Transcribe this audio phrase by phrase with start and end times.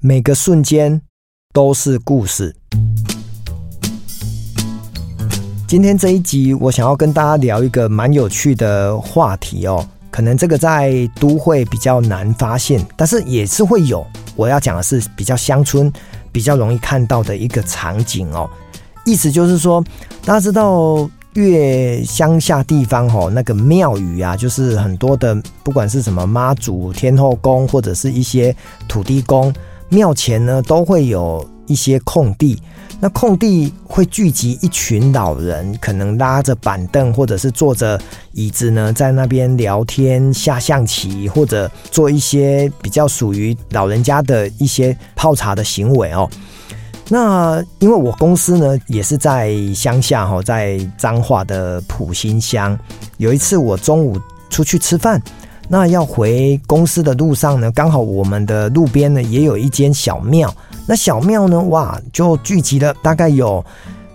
[0.00, 1.02] 每个瞬间
[1.52, 2.54] 都是故事。
[5.66, 9.84] 今天这一集，我想要跟大家聊一个蛮有趣的话题哦。
[10.08, 14.06] 可能这个在都会比较难发现，但是也是会有。
[14.36, 15.92] 我要讲的是比较乡村、
[16.30, 18.48] 比较容易看到的一个场景哦。
[19.04, 19.82] 意思就是说，
[20.24, 25.34] 大家知道越乡下地方哦，那个庙宇啊，就是很多的，
[25.64, 28.54] 不管是什么妈祖、天后宫，或者是一些
[28.86, 29.52] 土地公。
[29.88, 32.60] 庙前呢，都会有一些空地，
[33.00, 38.00] 那空地会聚集一群老人，可能拉着板凳或者是坐着
[38.32, 46.28] 椅子呢，在那边聊天、下象棋，或者做一些比较属于老人家的一些泡茶的行为哦。
[47.08, 52.78] 那因为我公司呢也是在乡下哈，在彰化的埔心乡。
[53.16, 54.20] 有一次我中午
[54.50, 55.22] 出去吃饭。
[55.70, 60.52] 那要回公司的路上呢，刚好我们的路边呢也有一间小庙。
[60.86, 63.62] 那小庙呢，哇，就聚集了大概有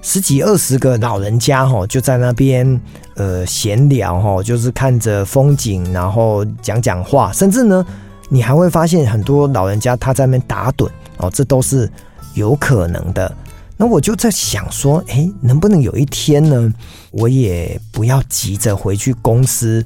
[0.00, 2.80] 十几二十个老人家哈，就在那边
[3.16, 7.84] 呃闲聊哈，就是看着风景，然后讲讲话，甚至呢，
[8.30, 11.86] 你还会发现很多老人家他在那边打盹哦，这都是
[12.32, 13.30] 有可能的。
[13.76, 16.72] 那我就在想说，哎，能不能有一天呢，
[17.10, 19.84] 我也不要急着回去公司。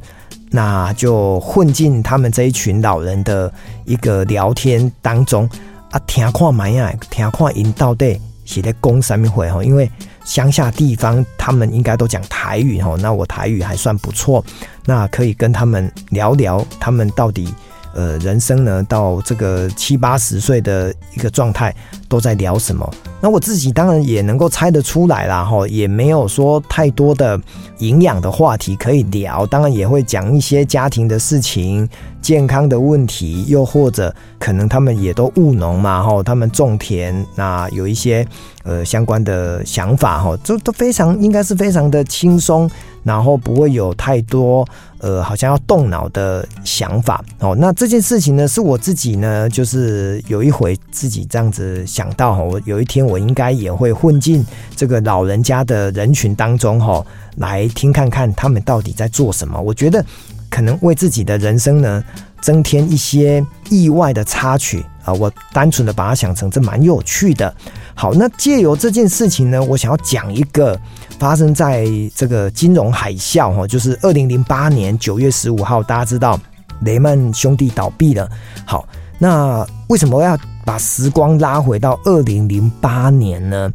[0.50, 3.52] 那就混进他们这一群老人的
[3.84, 5.48] 一个聊天当中
[5.91, 9.91] 啊，听看蛮呀，听看引到底写在公上面会哈，因为
[10.24, 14.44] 乡下地方他们应该都讲台语哈，那我台语还算不错，
[14.84, 17.52] 那可以跟他们聊聊他们到底
[17.94, 21.74] 呃人生呢到这个七八十岁的一个状态
[22.08, 22.88] 都在聊什么。
[23.20, 27.40] 那我自己当然也能够猜得出来啦，哈，也没有说太多的
[27.78, 31.88] 营养的话题可以聊，当然也会讲一些家庭的事情、
[32.20, 38.27] 健康的问题，又或者可能他们也都务农嘛，哈，他们种田，那有一些
[38.64, 42.70] 呃相关的想法，哈，这都非常应该是非常的轻松，
[43.02, 44.66] 然后不会有太多
[44.98, 47.56] 呃好像要动脑的想法哦。
[47.58, 53.07] 那这件事情呢，是我自己呢，就是有一回自己这样子想到，哈，我有一天。
[53.07, 54.45] 我应该也会混进
[54.77, 57.02] 这个老人家的人群当中，哈，
[57.36, 59.58] 来听看看他们到底在做什么。
[59.58, 60.05] 我觉得
[60.51, 62.05] 可能为自己的人生呢，
[62.42, 65.14] 增添一些意外的插曲啊。
[65.14, 67.55] 我单纯的把它想成这蛮有趣的。
[67.95, 70.78] 好，那借由这件事情呢，我想要讲一个
[71.18, 76.39] 发生在这个金融海啸，哈，就是二零零八年九月十五号，大家知道
[76.80, 78.28] 雷曼兄弟倒闭了。
[78.67, 78.86] 好，
[79.18, 83.72] 那为什么要把时光拉回到二零零八年呢，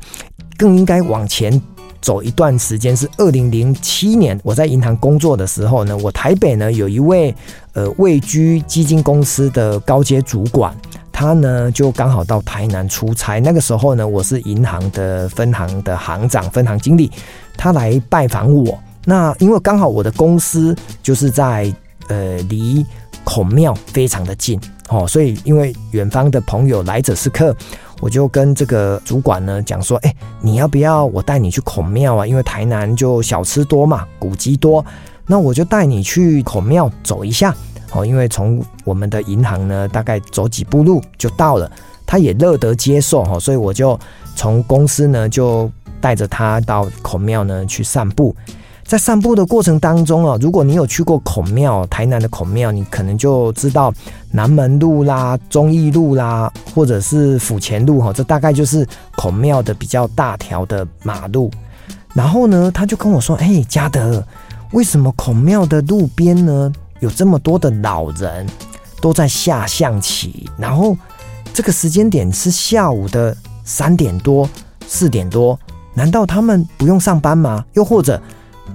[0.58, 1.60] 更应该往前
[2.02, 4.38] 走一段时间，是二零零七年。
[4.44, 7.34] 我在银行工作的时候呢，我台北呢有一位
[7.74, 10.76] 呃位居基金公司的高阶主管，
[11.14, 13.40] 他呢就刚好到台南出差。
[13.40, 17.10] 那个时候呢，我是银行的分行的行长、分行经理，
[17.56, 18.78] 他来拜访我。
[19.06, 21.74] 那因为刚好我的公司就是在
[22.10, 22.86] 呃离
[23.24, 24.60] 孔庙非常的近。
[24.90, 27.56] 哦，所以因为远方的朋友来者是客，
[28.02, 32.28] 我就跟这个主管呢讲说，哎，你要不要我带你去孔庙啊？
[32.28, 34.86] 因为台南就小吃多嘛，古迹多，
[35.26, 37.56] 那我就带你去孔庙走一下。
[37.94, 41.72] 哦，因为从我们的银行呢，大概走几步路就到了，
[42.06, 43.98] 他也乐得接受哈，所以我就
[44.36, 45.72] 从公司呢就
[46.02, 48.36] 带着他到孔庙呢去散步。
[48.92, 53.90] 在散步的过程当中啊，如果你有去过孔庙，台南的孔庙，你可能就知道
[54.32, 58.86] 南门路啦、忠义路啦，或者是府前路哈，这大概就是
[59.16, 61.50] 孔庙的比较大条的马路。
[62.14, 64.22] 然后呢，他就跟我说：“哎，嘉德，
[64.74, 66.70] 为什么孔庙的路边呢
[67.00, 68.46] 有这么多的老人
[69.00, 70.50] 都在下象棋？
[70.58, 70.98] 然后
[71.54, 74.50] 这个时间点是下午的三点多、
[74.86, 75.58] 四点多，
[75.94, 77.64] 难道他们不用上班吗？
[77.72, 78.22] 又或者？”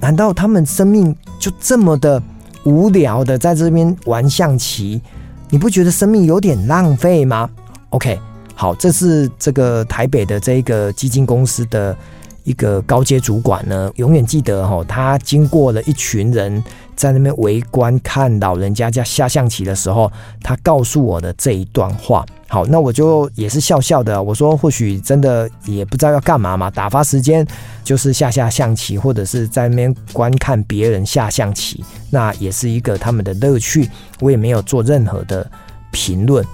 [0.01, 2.23] 难道他们生命就这么的
[2.65, 5.01] 无聊的在这边玩象棋？
[5.49, 7.49] 你不觉得生命有点浪费吗
[7.91, 8.19] ？OK，
[8.55, 11.97] 好，这是这个台北的这一个基金公司的
[12.43, 16.63] 一个高阶主管呢，永远记得哈，他经过了一群人
[16.97, 20.11] 在那边围观看老人家家下象棋的时候，
[20.43, 22.25] 他告诉我的这一段话。
[22.49, 27.47] 好，那我就也是笑笑的，我说或许真的也不知道要干嘛嘛，打发时间
[27.85, 33.91] 就是下下象棋，或者是在那边观看别人下象棋，那也是一个他们的乐趣。
[34.21, 35.49] 我也没有做任何的
[35.91, 36.45] 评论。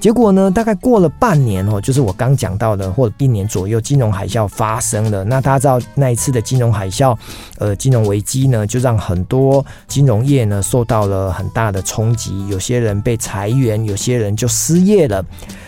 [0.00, 5.22] 结果呢，大概过了半年哦，就是我刚讲到的，或者一年左右，金融海啸发生了。
[5.24, 7.14] 那大家知道那一次的金融海啸，
[7.58, 15.22] 呃，金融危机呢，就让很多金融业呢受到了很大的冲击，有些人被裁员，有些人就失业了。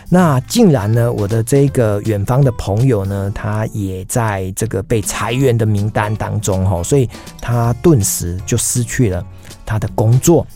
[0.08, 7.08] 那竟然呢，我的这个远方的朋友呢，他也在这个被裁员的名单当中哈，所以
[7.38, 9.22] 他顿时就失去了
[9.66, 10.46] 他的工作。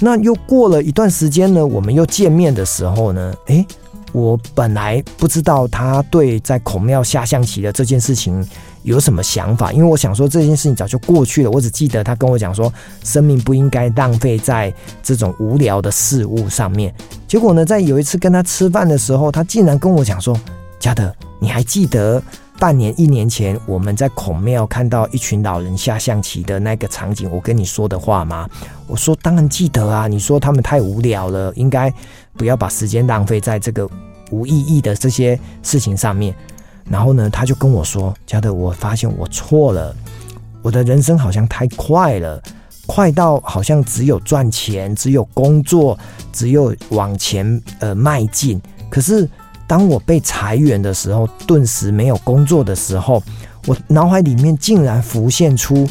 [0.00, 3.66] 那又过了一段时间呢，我们又见面的时候呢，诶，
[4.12, 8.42] 我本来不知道他对在孔庙下象棋的这件事情
[8.82, 12.72] 有什么想法，因为我想说这件事情早就过去了，我只记得他跟我讲说，
[13.04, 16.94] 生命不应该浪费在这种无聊的事物上面。
[17.28, 20.34] 结果呢，在有一次跟他吃饭的时候，他竟然跟我讲说
[20.80, 22.22] ：“嘉德，你还记得？”
[22.60, 28.46] 半年一年前，我们在孔庙看到一群老人下象棋的那个场景，我跟你说的话吗？
[28.86, 30.06] 我说当然记得啊。
[30.06, 31.90] 你说他们太无聊了，应该
[32.36, 33.88] 不要把时间浪费在这个
[34.30, 36.34] 无意义的这些事情上面。
[36.84, 39.96] 然后呢，他就跟我说：“嘉德，我发现我错了，
[40.60, 42.42] 我的人生好像太快了，
[42.84, 45.98] 快到好像只有赚钱，只有工作，
[46.30, 48.60] 只有往前呃迈进。
[48.90, 49.26] 可是。”
[49.70, 53.22] 当我被裁员的时候，顿时没有工作的时候，
[53.68, 55.88] 我脑海里面竟然浮现出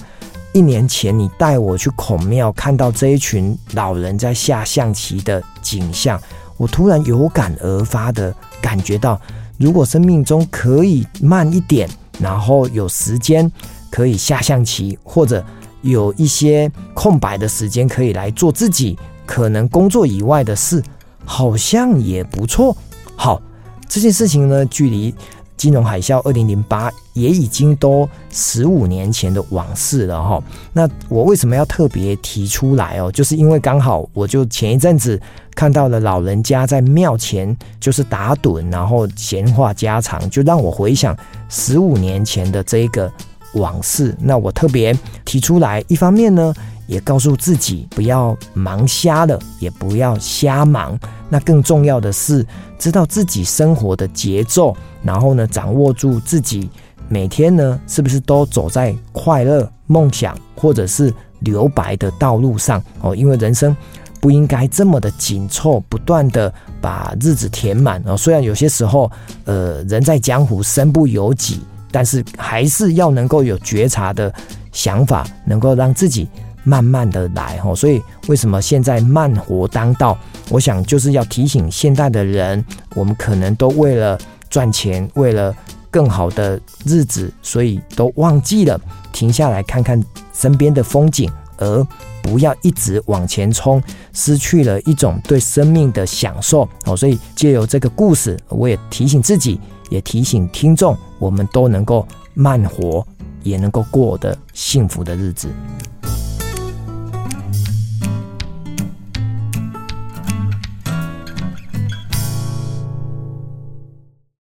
[0.52, 6.22] 一年前你带我去孔庙看到这一群老人在下象棋的景象。
[6.58, 9.18] 我突然有感而发的感觉到，
[9.58, 11.90] 如果生命中可以慢一点，
[12.20, 13.50] 然后有时间
[13.90, 15.42] 可以下象棋，或者
[15.84, 20.84] 有一些空白的时间可以来做自己可能工作以外的事，
[21.24, 22.76] 好像也不错。
[23.16, 23.42] 好。
[23.90, 25.14] 这件事情呢，距离
[25.58, 30.42] 金融海啸二零零八也已经都十五年前的往事了哈。
[30.72, 33.12] 那我为什么要特别提出来哦？
[33.12, 35.20] 就是因为刚好我就前一阵子
[35.56, 41.18] 看到了老人家在庙前就是打盹，然后闲话家常，就让我回想
[41.50, 43.12] 十五年前的这个
[43.56, 44.16] 往事。
[44.22, 44.96] 那我特别
[45.26, 46.54] 提出来，一方面呢，
[46.90, 51.00] 也告诉自己不要忙瞎了，也不要瞎忙。
[51.30, 52.44] 那更重要的是，
[52.80, 56.68] 知道自己生活的节奏，然后呢，掌握住自己
[57.08, 63.16] 每天呢，是不是都走在快乐、梦想或者是留白的道路上哦？
[63.16, 63.78] 因为人生
[64.20, 66.52] 不应该这么的紧凑，不断的
[66.82, 68.18] 把日子填满哦。
[68.18, 69.12] 虽然有些时候，
[69.46, 74.34] 呃，人在江湖身不由己，但是还是要能够有觉察的
[74.72, 76.28] 想法，能够让自己。
[76.70, 80.16] 慢慢的来吼，所以为什么现在慢活当道？
[80.50, 82.64] 我想就是要提醒现代的人，
[82.94, 84.16] 我们可能都为了
[84.52, 85.56] 赚钱，为了
[85.90, 88.80] 更好的日子，所以都忘记了
[89.12, 90.00] 停下来看看
[90.32, 91.28] 身边的风景，
[91.58, 91.88] 而
[92.22, 93.82] 不要一直往前冲，
[94.14, 96.96] 失去了一种对生命的享受哦。
[96.96, 103.04] 所以借由这个故事，我也提醒自己，也提醒听众，我们都能够慢活，
[103.42, 105.50] 也能够过得幸福的日子。